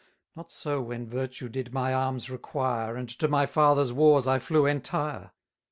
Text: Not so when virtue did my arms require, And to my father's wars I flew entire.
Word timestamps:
Not 0.35 0.49
so 0.51 0.81
when 0.81 1.05
virtue 1.07 1.47
did 1.47 1.71
my 1.75 1.93
arms 1.93 2.27
require, 2.31 2.95
And 2.95 3.07
to 3.19 3.27
my 3.27 3.45
father's 3.45 3.93
wars 3.93 4.25
I 4.25 4.39
flew 4.39 4.65
entire. 4.65 5.29